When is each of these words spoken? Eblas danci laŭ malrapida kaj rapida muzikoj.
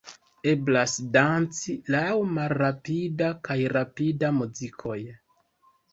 Eblas 0.51 0.93
danci 1.17 1.75
laŭ 1.95 2.07
malrapida 2.37 3.27
kaj 3.49 3.59
rapida 3.77 4.33
muzikoj. 4.39 4.99